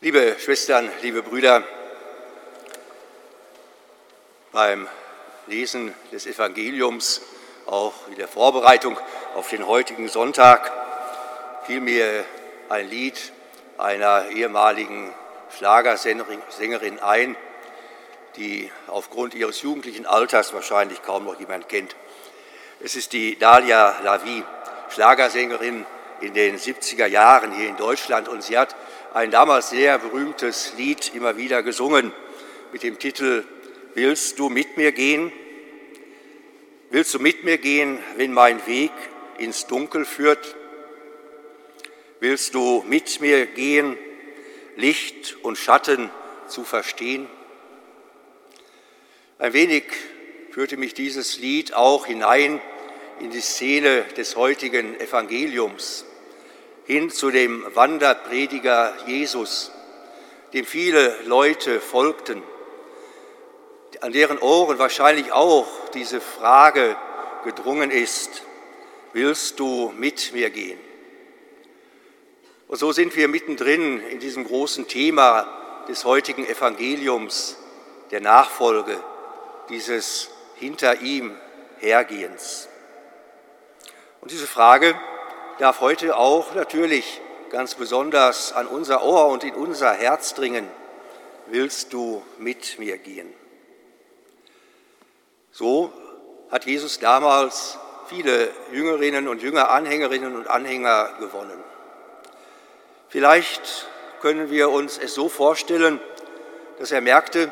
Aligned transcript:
Liebe 0.00 0.36
Schwestern, 0.38 0.88
liebe 1.02 1.24
Brüder, 1.24 1.64
beim 4.52 4.86
Lesen 5.48 5.92
des 6.12 6.24
Evangeliums, 6.24 7.20
auch 7.66 8.06
in 8.06 8.14
der 8.14 8.28
Vorbereitung 8.28 8.96
auf 9.34 9.50
den 9.50 9.66
heutigen 9.66 10.06
Sonntag, 10.06 10.70
fiel 11.66 11.80
mir 11.80 12.24
ein 12.68 12.88
Lied 12.88 13.32
einer 13.76 14.28
ehemaligen 14.28 15.12
Schlagersängerin 15.56 17.00
ein, 17.00 17.34
die 18.36 18.70
aufgrund 18.86 19.34
ihres 19.34 19.62
jugendlichen 19.62 20.06
Alters 20.06 20.52
wahrscheinlich 20.52 21.02
kaum 21.02 21.24
noch 21.24 21.40
jemand 21.40 21.68
kennt. 21.68 21.96
Es 22.78 22.94
ist 22.94 23.12
die 23.12 23.36
Dalia 23.36 23.98
Lavi, 24.04 24.44
Schlagersängerin 24.90 25.84
in 26.20 26.34
den 26.34 26.56
70er 26.56 27.06
Jahren 27.06 27.50
hier 27.50 27.68
in 27.68 27.76
Deutschland 27.76 28.28
und 28.28 28.44
sie 28.44 28.56
hat 28.56 28.76
ein 29.14 29.30
damals 29.30 29.70
sehr 29.70 29.98
berühmtes 29.98 30.74
Lied 30.76 31.14
immer 31.14 31.36
wieder 31.36 31.62
gesungen 31.62 32.12
mit 32.72 32.82
dem 32.82 32.98
Titel 32.98 33.44
Willst 33.94 34.38
du 34.38 34.48
mit 34.48 34.76
mir 34.76 34.92
gehen? 34.92 35.32
Willst 36.90 37.14
du 37.14 37.18
mit 37.18 37.44
mir 37.44 37.58
gehen, 37.58 37.98
wenn 38.16 38.32
mein 38.32 38.64
Weg 38.66 38.92
ins 39.38 39.66
Dunkel 39.66 40.04
führt? 40.04 40.56
Willst 42.20 42.54
du 42.54 42.84
mit 42.86 43.20
mir 43.20 43.46
gehen, 43.46 43.96
Licht 44.76 45.36
und 45.42 45.56
Schatten 45.56 46.10
zu 46.46 46.64
verstehen? 46.64 47.26
Ein 49.38 49.52
wenig 49.52 49.84
führte 50.50 50.76
mich 50.76 50.94
dieses 50.94 51.38
Lied 51.38 51.74
auch 51.74 52.06
hinein 52.06 52.60
in 53.20 53.30
die 53.30 53.40
Szene 53.40 54.04
des 54.16 54.36
heutigen 54.36 54.98
Evangeliums 55.00 56.04
hin 56.88 57.10
zu 57.10 57.30
dem 57.30 57.66
Wanderprediger 57.74 58.94
Jesus, 59.06 59.70
dem 60.54 60.64
viele 60.64 61.20
Leute 61.24 61.82
folgten, 61.82 62.42
an 64.00 64.12
deren 64.12 64.38
Ohren 64.38 64.78
wahrscheinlich 64.78 65.30
auch 65.30 65.68
diese 65.92 66.22
Frage 66.22 66.96
gedrungen 67.44 67.90
ist, 67.90 68.42
willst 69.12 69.60
du 69.60 69.92
mit 69.98 70.32
mir 70.32 70.48
gehen? 70.48 70.78
Und 72.68 72.78
so 72.78 72.92
sind 72.92 73.14
wir 73.16 73.28
mittendrin 73.28 74.00
in 74.00 74.18
diesem 74.18 74.46
großen 74.46 74.88
Thema 74.88 75.46
des 75.88 76.06
heutigen 76.06 76.46
Evangeliums, 76.46 77.58
der 78.10 78.22
Nachfolge, 78.22 78.98
dieses 79.68 80.30
hinter 80.54 81.02
ihm 81.02 81.36
Hergehens. 81.80 82.66
Und 84.22 84.30
diese 84.30 84.46
Frage 84.46 84.98
darf 85.58 85.80
heute 85.80 86.16
auch 86.16 86.54
natürlich 86.54 87.20
ganz 87.50 87.74
besonders 87.74 88.52
an 88.52 88.66
unser 88.66 89.02
Ohr 89.02 89.28
und 89.28 89.44
in 89.44 89.54
unser 89.54 89.92
Herz 89.92 90.34
dringen. 90.34 90.68
Willst 91.46 91.92
du 91.92 92.22
mit 92.38 92.78
mir 92.78 92.98
gehen? 92.98 93.32
So 95.50 95.92
hat 96.50 96.66
Jesus 96.66 96.98
damals 97.00 97.78
viele 98.08 98.50
Jüngerinnen 98.72 99.28
und 99.28 99.42
Jünger, 99.42 99.70
Anhängerinnen 99.70 100.36
und 100.36 100.48
Anhänger 100.48 101.10
gewonnen. 101.18 101.62
Vielleicht 103.08 103.88
können 104.20 104.50
wir 104.50 104.70
uns 104.70 104.98
es 104.98 105.14
so 105.14 105.28
vorstellen, 105.28 106.00
dass 106.78 106.92
er 106.92 107.00
merkte, 107.00 107.50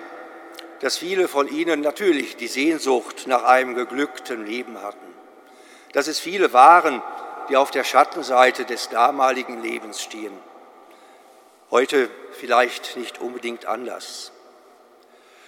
dass 0.81 0.99
viele 0.99 1.27
von 1.27 1.49
ihnen 1.49 1.81
natürlich 1.81 2.37
die 2.37 2.49
Sehnsucht 2.49 3.27
nach 3.27 3.45
einem 3.45 3.75
geglückten 3.75 4.47
Leben 4.47 4.81
hatten, 4.83 5.15
dass 5.93 6.07
es 6.07 6.21
viele 6.21 6.53
waren, 6.53 7.03
die 7.49 7.57
auf 7.57 7.71
der 7.71 7.85
Schattenseite 7.85 8.65
des 8.65 8.89
damaligen 8.89 9.63
Lebens 9.63 10.03
stehen. 10.03 10.37
Heute 11.71 12.09
vielleicht 12.33 12.97
nicht 12.97 13.21
unbedingt 13.21 13.67
anders. 13.67 14.33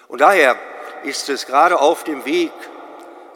Und 0.08 0.20
daher 0.20 0.56
ist 1.04 1.28
es 1.28 1.46
gerade 1.46 1.80
auf 1.80 2.04
dem 2.04 2.24
Weg 2.24 2.52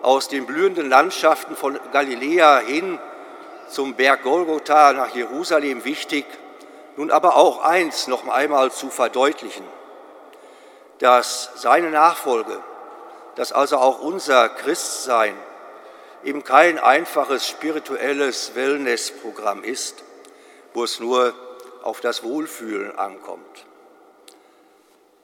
aus 0.03 0.29
den 0.29 0.47
blühenden 0.47 0.89
Landschaften 0.89 1.55
von 1.55 1.79
Galiläa 1.93 2.59
hin 2.59 2.99
zum 3.69 3.95
Berg 3.95 4.25
Golgotha 4.25 4.93
nach 4.93 5.15
Jerusalem 5.15 5.85
wichtig, 5.85 6.27
nun 6.97 7.11
aber 7.11 7.37
auch 7.37 7.63
eins 7.63 8.07
noch 8.09 8.27
einmal 8.29 8.71
zu 8.71 8.91
verdeutlichen, 8.91 9.65
dass 10.99 11.51
seine 11.55 11.91
Nachfolge, 11.91 12.59
dass 13.37 13.53
also 13.53 13.79
auch 13.79 14.01
unser 14.01 14.49
Christsein 14.49 15.35
eben 16.25 16.45
kein 16.45 16.79
einfaches 16.79 17.47
spirituelles 17.49 18.55
Wellnessprogramm 18.55 19.65
ist, 19.65 20.05
wo 20.75 20.85
es 20.85 21.01
nur 21.01 21.35
auf 21.83 22.01
das 22.01 22.23
Wohlfühlen 22.23 22.97
ankommt. 22.97 23.67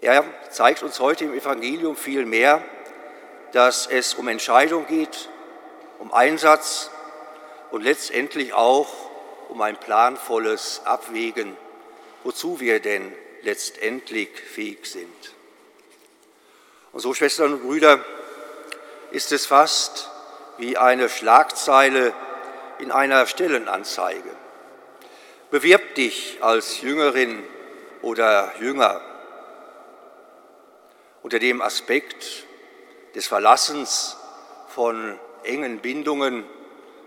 Er 0.00 0.25
zeigt 0.50 0.82
uns 0.82 1.00
heute 1.00 1.25
im 1.25 1.34
Evangelium 1.34 1.97
viel 1.97 2.25
mehr, 2.25 2.62
dass 3.53 3.87
es 3.87 4.14
um 4.14 4.28
Entscheidung 4.28 4.87
geht, 4.87 5.28
um 5.98 6.12
Einsatz 6.12 6.91
und 7.70 7.82
letztendlich 7.82 8.53
auch 8.53 8.88
um 9.48 9.60
ein 9.62 9.76
planvolles 9.76 10.82
Abwägen, 10.84 11.56
wozu 12.22 12.60
wir 12.60 12.81
denn 12.81 13.12
letztendlich 13.42 14.28
fähig 14.41 14.87
sind. 14.87 15.34
Und 16.92 17.00
so, 17.00 17.14
Schwestern 17.14 17.54
und 17.54 17.62
Brüder, 17.62 18.04
ist 19.10 19.32
es 19.32 19.47
fast 19.47 20.10
wie 20.58 20.76
eine 20.76 21.08
Schlagzeile 21.08 22.12
in 22.78 22.92
einer 22.92 23.26
Stellenanzeige. 23.26 24.30
Bewirb 25.50 25.94
dich 25.94 26.38
als 26.42 26.82
Jüngerin 26.82 27.42
oder 28.02 28.52
Jünger 28.60 29.00
unter 31.22 31.38
dem 31.38 31.62
Aspekt 31.62 32.44
des 33.14 33.26
Verlassens 33.26 34.16
von 34.69 35.19
engen 35.44 35.78
Bindungen 35.78 36.44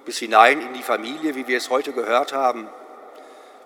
bis 0.06 0.18
hinein 0.18 0.62
in 0.62 0.74
die 0.74 0.84
Familie, 0.84 1.36
wie 1.36 1.48
wir 1.48 1.58
es 1.58 1.70
heute 1.70 1.94
gehört 1.94 2.34
haben, 2.34 2.68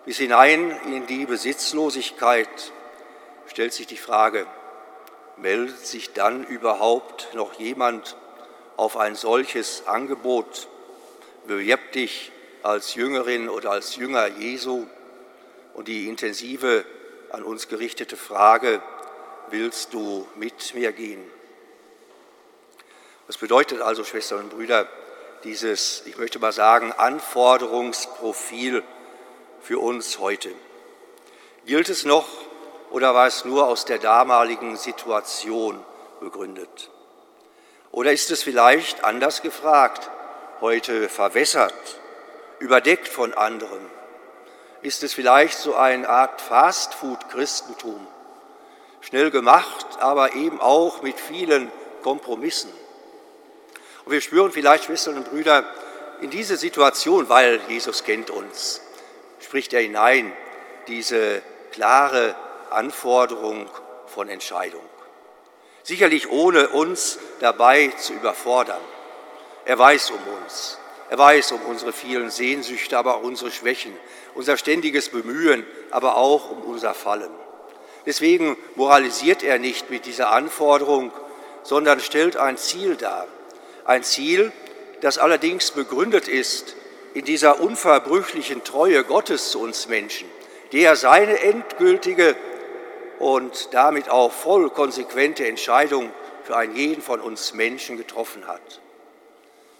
bis 0.06 0.17
hinein 0.17 0.72
in 0.85 1.07
die 1.07 1.25
Besitzlosigkeit, 1.25 2.47
stellt 3.47 3.73
sich 3.73 3.88
die 3.88 3.97
Frage, 3.97 4.46
meldet 5.38 5.85
sich 5.85 6.13
dann 6.13 6.44
überhaupt 6.44 7.34
noch 7.34 7.53
jemand 7.53 8.16
auf 8.78 8.97
ein 8.97 9.16
solches 9.16 9.88
Angebot. 9.88 10.68
Bewirb 11.47 11.91
dich 11.91 12.31
als 12.63 12.96
Jüngerin 12.96 13.50
oder 13.50 13.72
als 13.72 13.96
Jünger 13.96 14.28
Jesu 14.28 14.86
und 15.74 15.88
die 15.88 16.08
intensive 16.08 16.85
an 17.31 17.44
uns 17.44 17.68
gerichtete 17.68 18.18
Frage, 18.18 18.81
willst 19.50 19.94
du 19.94 20.28
mit 20.35 20.74
mir 20.74 20.91
gehen? 20.91 21.24
Was 23.28 23.38
bedeutet 23.38 23.81
also, 23.81 24.03
Schwestern 24.03 24.40
und 24.40 24.50
Brüder, 24.50 24.88
dieses, 25.44 26.03
ich 26.06 26.18
möchte 26.18 26.40
mal 26.40 26.53
sagen, 26.53 26.91
Anforderungsprofil 26.91 28.84
für 29.62 29.80
uns 29.80 30.19
heute? 30.19 30.52
Gilt 31.66 31.90
es 31.90 32.06
noch 32.06 32.28
oder 32.91 33.14
war 33.16 33.28
es 33.28 33.46
nur 33.46 33.68
aus 33.68 33.85
der 33.85 33.97
damaligen 33.97 34.78
Situation 34.78 35.84
begründet? 36.19 36.90
Oder 37.96 38.12
ist 38.12 38.30
es 38.30 38.44
vielleicht 38.44 39.06
anders 39.06 39.42
gefragt, 39.42 40.10
heute 40.60 41.08
verwässert, 41.08 41.74
überdeckt 42.60 43.08
von 43.08 43.34
anderen? 43.34 43.80
Ist 44.82 45.02
es 45.04 45.14
vielleicht 45.14 45.58
so 45.58 45.76
eine 45.76 46.10
Art 46.10 46.42
Fastfood-Christentum? 46.42 48.06
Schnell 49.00 49.32
gemacht, 49.32 49.86
aber 50.02 50.36
eben 50.36 50.60
auch 50.60 51.04
mit 51.04 51.18
vielen 51.18 51.72
Kompromissen. 52.04 52.70
Und 54.04 54.12
wir 54.12 54.20
spüren 54.20 54.52
vielleicht, 54.52 54.84
Schwestern 54.84 55.16
und 55.16 55.30
Brüder, 55.30 55.64
in 56.20 56.30
diese 56.30 56.58
Situation, 56.58 57.30
weil 57.30 57.62
Jesus 57.70 58.04
kennt 58.04 58.30
uns, 58.30 58.82
spricht 59.40 59.72
er 59.72 59.80
hinein 59.80 60.34
diese 60.90 61.42
klare 61.72 62.36
Anforderung 62.72 63.70
von 64.08 64.28
Entscheidung 64.28 64.84
sicherlich 65.85 66.32
ohne 66.32 66.70
uns 66.70 67.20
dabei 67.40 67.93
zu 67.97 68.14
überfordern. 68.14 68.82
Er 69.66 69.78
weiß 69.78 70.09
um 70.09 70.20
uns, 70.43 70.79
er 71.09 71.17
weiß 71.20 71.52
um 71.52 71.61
unsere 71.67 71.93
vielen 71.93 72.32
Sehnsüchte, 72.32 72.97
aber 72.97 73.17
auch 73.17 73.22
unsere 73.23 73.52
Schwächen, 73.52 73.93
unser 74.34 74.58
ständiges 74.58 75.09
Bemühen, 75.09 75.66
aber 75.91 76.17
auch 76.17 76.49
um 76.49 76.64
unser 76.64 76.96
Fallen. 76.96 77.29
Deswegen 78.08 78.58
moralisiert 78.76 79.43
er 79.43 79.59
nicht 79.59 79.91
mit 79.91 80.08
dieser 80.08 80.32
Anforderung, 80.32 81.11
sondern 81.61 81.99
stellt 81.99 82.35
ein 82.35 82.58
Ziel 82.58 82.96
dar. 82.96 83.28
Ein 83.85 84.03
Ziel, 84.03 84.52
das 85.02 85.20
allerdings 85.20 85.70
begründet 85.70 86.28
ist 86.28 86.76
in 87.14 87.26
dieser 87.26 87.59
unverbrüchlichen 87.59 88.64
Treue 88.64 89.03
Gottes 89.03 89.52
zu 89.52 89.61
uns 89.61 89.88
Menschen, 89.88 90.28
der 90.73 90.96
seine 90.96 91.40
endgültige 91.41 92.35
und 93.26 93.74
damit 93.74 94.08
auch 94.08 94.32
voll 94.32 94.70
konsequente 94.70 95.48
Entscheidung 95.48 96.12
für 96.44 96.56
einen 96.56 96.76
jeden 96.76 97.02
von 97.02 97.20
uns 97.20 97.56
Menschen 97.56 97.98
getroffen 97.98 98.46
hat. 98.46 98.62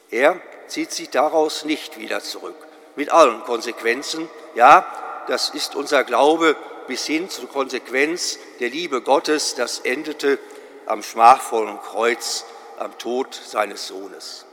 Er 0.10 0.42
zieht 0.66 0.92
sich 0.92 1.12
daraus 1.12 1.64
nicht 1.64 2.00
wieder 2.00 2.22
zurück, 2.22 2.56
mit 2.96 3.12
allen 3.12 3.44
Konsequenzen. 3.44 4.28
Ja, 4.56 4.84
das 5.28 5.52
ist 5.52 5.76
unser 5.76 6.04
Glaube 6.04 6.56
bis 6.88 7.06
hin 7.06 7.30
zur 7.30 7.48
Konsequenz 7.48 8.40
der 8.60 8.70
Liebe 8.70 9.04
Gottes, 9.04 9.54
das 9.54 9.78
endete 9.78 10.40
am 10.88 11.04
schmachvollen 11.04 11.80
Kreuz, 11.82 12.46
am 12.80 12.98
Tod 12.98 13.36
seines 13.36 13.86
Sohnes. 13.86 14.48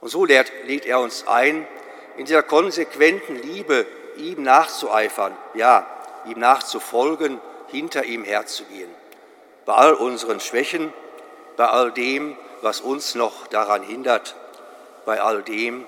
Und 0.00 0.08
so 0.08 0.24
lädt, 0.24 0.50
lädt 0.64 0.84
er 0.84 0.98
uns 0.98 1.28
ein, 1.28 1.64
in 2.16 2.24
dieser 2.24 2.42
konsequenten 2.42 3.36
Liebe 3.36 3.86
ihm 4.16 4.42
nachzueifern, 4.42 5.36
ja, 5.54 5.86
ihm 6.26 6.40
nachzufolgen, 6.40 7.40
hinter 7.70 8.04
ihm 8.04 8.24
herzugehen. 8.24 8.90
Bei 9.64 9.74
all 9.74 9.94
unseren 9.94 10.40
Schwächen, 10.40 10.92
bei 11.56 11.66
all 11.66 11.92
dem, 11.92 12.36
was 12.62 12.80
uns 12.80 13.14
noch 13.14 13.46
daran 13.48 13.82
hindert, 13.82 14.34
bei 15.04 15.20
all 15.20 15.42
dem, 15.42 15.84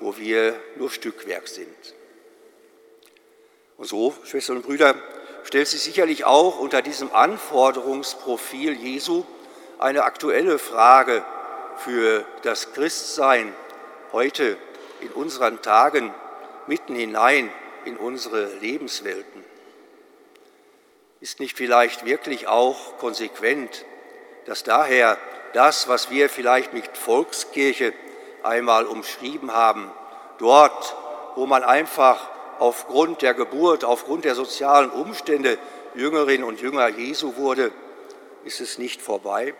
wo 0.00 0.16
wir 0.16 0.54
nur 0.76 0.90
Stückwerk 0.90 1.48
sind. 1.48 1.94
Und 3.76 3.86
so, 3.86 4.14
Schwestern 4.24 4.56
und 4.56 4.66
Brüder, 4.66 4.94
stellt 5.44 5.68
sich 5.68 5.82
sicherlich 5.82 6.24
auch 6.24 6.58
unter 6.58 6.82
diesem 6.82 7.12
Anforderungsprofil 7.12 8.72
Jesu 8.72 9.24
eine 9.78 10.04
aktuelle 10.04 10.58
Frage 10.58 11.24
für 11.76 12.24
das 12.42 12.72
Christsein 12.72 13.54
heute 14.12 14.56
in 15.00 15.10
unseren 15.10 15.62
Tagen 15.62 16.12
mitten 16.66 16.94
hinein 16.94 17.50
in 17.84 17.96
unsere 17.96 18.46
Lebenswelten. 18.56 19.44
Ist 21.20 21.40
nicht 21.40 21.56
vielleicht 21.56 22.04
wirklich 22.04 22.46
auch 22.46 22.96
konsequent, 22.98 23.84
dass 24.46 24.62
daher 24.62 25.18
das, 25.52 25.88
was 25.88 26.10
wir 26.10 26.28
vielleicht 26.28 26.72
mit 26.72 26.96
Volkskirche 26.96 27.92
einmal 28.42 28.86
umschrieben 28.86 29.52
haben, 29.52 29.90
dort, 30.38 30.96
wo 31.34 31.46
man 31.46 31.64
einfach 31.64 32.28
aufgrund 32.60 33.22
der 33.22 33.34
Geburt, 33.34 33.84
aufgrund 33.84 34.24
der 34.24 34.34
sozialen 34.34 34.90
Umstände 34.90 35.58
Jüngerin 35.94 36.44
und 36.44 36.60
Jünger 36.60 36.88
Jesu 36.88 37.36
wurde, 37.36 37.72
ist 38.44 38.60
es 38.60 38.78
nicht 38.78 39.02
vorbei? 39.02 39.54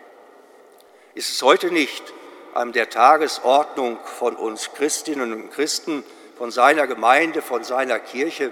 Ist 1.13 1.29
es 1.29 1.41
heute 1.41 1.71
nicht 1.71 2.13
an 2.53 2.71
der 2.71 2.89
Tagesordnung 2.89 3.99
von 4.05 4.35
uns 4.35 4.71
Christinnen 4.73 5.33
und 5.33 5.51
Christen, 5.51 6.03
von 6.37 6.51
seiner 6.51 6.87
Gemeinde, 6.87 7.41
von 7.41 7.65
seiner 7.65 7.99
Kirche, 7.99 8.51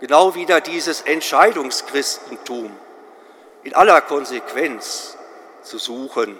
genau 0.00 0.34
wieder 0.34 0.60
dieses 0.60 1.02
Entscheidungschristentum 1.02 2.74
in 3.64 3.74
aller 3.74 4.00
Konsequenz 4.00 5.16
zu 5.62 5.78
suchen 5.78 6.38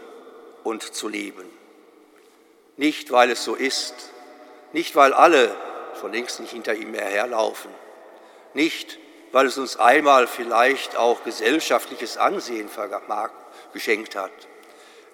und 0.65 0.83
zu 0.83 1.09
leben. 1.09 1.45
Nicht, 2.77 3.11
weil 3.11 3.31
es 3.31 3.45
so 3.45 3.55
ist, 3.55 3.95
nicht, 4.73 4.95
weil 4.97 5.13
alle 5.13 5.55
schon 6.01 6.13
längst 6.13 6.41
nicht 6.41 6.53
hinter 6.53 6.75
ihm 6.75 6.93
mehr 6.93 7.07
herlaufen. 7.07 7.71
Nicht, 8.55 8.99
weil 9.33 9.47
es 9.47 9.59
uns 9.59 9.77
einmal 9.77 10.27
vielleicht 10.27 10.97
auch 10.97 11.25
gesellschaftliches 11.25 12.17
Ansehen 12.17 12.71
geschenkt 13.73 14.17
hat. 14.17 14.31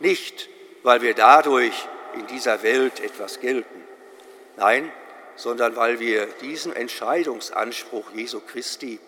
Nicht, 0.01 0.49
weil 0.83 1.03
wir 1.03 1.15
dadurch 1.15 1.89
in 2.15 2.27
dieser 2.27 2.63
Welt 2.63 3.01
etwas 3.01 3.41
gelten. 3.41 3.83
Nein, 4.57 4.93
sondern 5.37 5.77
weil 5.77 6.01
wir 6.01 6.27
diesem 6.27 6.73
Entscheidungsanspruch 6.73 8.11
Jesu 8.13 8.41
Christi 8.41 8.99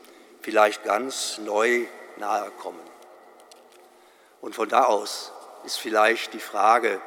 vielleicht 0.41 0.85
ganz 0.85 1.39
neu 1.39 1.87
nahe 2.19 2.51
kommen. 2.59 2.81
Und 4.41 4.55
von 4.55 4.69
da 4.69 4.85
aus 4.85 5.33
ist 5.65 5.79
vielleicht 5.79 6.35
die 6.35 6.41
Frage 6.41 7.01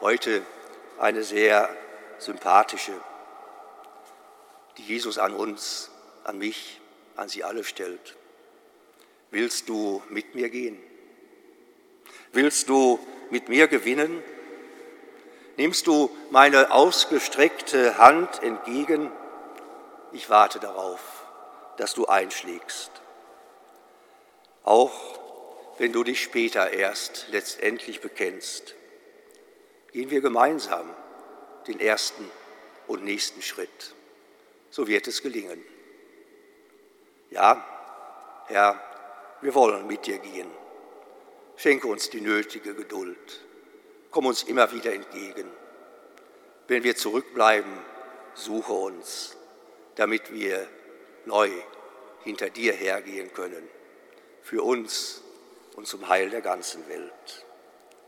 heute 0.00 0.42
eine 0.98 1.22
sehr 1.22 1.68
sympathische 2.18 2.92
die 4.76 4.82
Jesus 4.82 5.18
an 5.18 5.34
uns, 5.34 5.90
an 6.24 6.38
mich, 6.38 6.80
an 7.16 7.28
Sie 7.28 7.44
alle 7.44 7.64
stellt. 7.64 8.16
Willst 9.30 9.68
du 9.68 10.02
mit 10.08 10.34
mir 10.34 10.48
gehen? 10.48 10.78
Willst 12.32 12.68
du 12.68 12.98
mit 13.30 13.48
mir 13.48 13.68
gewinnen? 13.68 14.22
Nimmst 15.56 15.86
du 15.86 16.10
meine 16.30 16.72
ausgestreckte 16.72 17.98
Hand 17.98 18.42
entgegen? 18.42 19.10
Ich 20.12 20.30
warte 20.30 20.58
darauf, 20.58 21.00
dass 21.76 21.94
du 21.94 22.06
einschlägst. 22.06 22.90
Auch 24.64 24.92
wenn 25.78 25.92
du 25.92 26.04
dich 26.04 26.22
später 26.22 26.72
erst 26.72 27.26
letztendlich 27.30 28.00
bekennst, 28.00 28.74
gehen 29.92 30.10
wir 30.10 30.20
gemeinsam 30.20 30.88
den 31.66 31.80
ersten 31.80 32.30
und 32.86 33.04
nächsten 33.04 33.42
Schritt 33.42 33.94
so 34.74 34.88
wird 34.88 35.06
es 35.06 35.22
gelingen. 35.22 35.64
Ja, 37.30 37.64
Herr, 38.48 38.80
wir 39.40 39.54
wollen 39.54 39.86
mit 39.86 40.04
dir 40.04 40.18
gehen. 40.18 40.50
Schenke 41.54 41.86
uns 41.86 42.10
die 42.10 42.20
nötige 42.20 42.74
Geduld. 42.74 43.43
Komm 44.14 44.26
uns 44.26 44.44
immer 44.44 44.70
wieder 44.70 44.92
entgegen. 44.92 45.50
Wenn 46.68 46.84
wir 46.84 46.94
zurückbleiben, 46.94 47.72
suche 48.34 48.72
uns, 48.72 49.36
damit 49.96 50.32
wir 50.32 50.68
neu 51.24 51.50
hinter 52.22 52.48
dir 52.48 52.74
hergehen 52.74 53.34
können, 53.34 53.68
für 54.40 54.62
uns 54.62 55.20
und 55.74 55.88
zum 55.88 56.08
Heil 56.08 56.30
der 56.30 56.42
ganzen 56.42 56.88
Welt. 56.88 57.44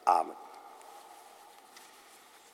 Amen. 0.04 0.36